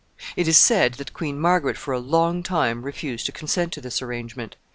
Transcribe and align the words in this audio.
It 0.35 0.47
is 0.47 0.57
said 0.57 0.95
that 0.95 1.13
Queen 1.13 1.39
Margaret 1.39 1.77
for 1.77 1.93
a 1.93 1.99
long 1.99 2.41
time 2.41 2.81
refused 2.81 3.27
to 3.27 3.31
consent 3.31 3.71
to 3.73 3.81
this 3.81 4.01
arrangement. 4.01 4.55